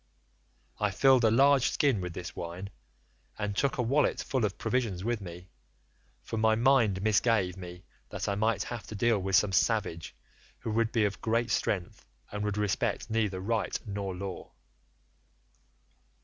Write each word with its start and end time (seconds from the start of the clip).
I 0.79 0.89
filled 0.89 1.23
a 1.23 1.29
large 1.29 1.69
skin 1.69 2.01
with 2.01 2.13
this 2.13 2.35
wine, 2.35 2.71
and 3.37 3.55
took 3.55 3.77
a 3.77 3.83
wallet 3.83 4.19
full 4.19 4.45
of 4.45 4.57
provisions 4.57 5.03
with 5.03 5.21
me, 5.21 5.51
for 6.23 6.37
my 6.37 6.55
mind 6.55 7.03
misgave 7.03 7.55
me 7.55 7.83
that 8.09 8.27
I 8.27 8.33
might 8.33 8.63
have 8.63 8.87
to 8.87 8.95
deal 8.95 9.19
with 9.19 9.35
some 9.35 9.51
savage 9.51 10.15
who 10.57 10.71
would 10.71 10.91
be 10.91 11.05
of 11.05 11.21
great 11.21 11.51
strength, 11.51 12.03
and 12.31 12.43
would 12.43 12.57
respect 12.57 13.11
neither 13.11 13.39
right 13.39 13.79
nor 13.85 14.15
law. 14.15 14.53